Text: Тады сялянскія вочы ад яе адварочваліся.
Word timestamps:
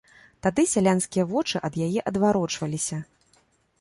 Тады 0.45 0.63
сялянскія 0.71 1.27
вочы 1.33 1.61
ад 1.69 1.73
яе 1.89 1.99
адварочваліся. 2.13 2.97